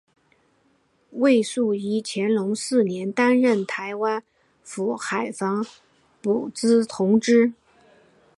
[1.11, 4.23] 魏素于乾隆四年担任台湾
[4.63, 5.63] 府海防
[6.23, 7.53] 补盗同知。